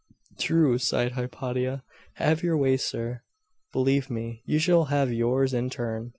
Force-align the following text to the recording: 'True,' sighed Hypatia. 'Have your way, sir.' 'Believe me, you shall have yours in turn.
'True,' 0.39 0.79
sighed 0.79 1.11
Hypatia. 1.11 1.83
'Have 2.15 2.41
your 2.41 2.57
way, 2.57 2.75
sir.' 2.75 3.21
'Believe 3.71 4.09
me, 4.09 4.41
you 4.45 4.57
shall 4.57 4.85
have 4.85 5.13
yours 5.13 5.53
in 5.53 5.69
turn. 5.69 6.09